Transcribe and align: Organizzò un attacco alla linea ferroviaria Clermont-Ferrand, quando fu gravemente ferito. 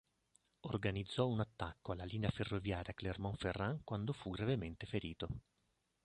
Organizzò 0.61 1.27
un 1.27 1.41
attacco 1.41 1.91
alla 1.91 2.05
linea 2.05 2.31
ferroviaria 2.31 2.91
Clermont-Ferrand, 2.91 3.81
quando 3.83 4.13
fu 4.13 4.31
gravemente 4.31 4.87
ferito. 4.87 5.27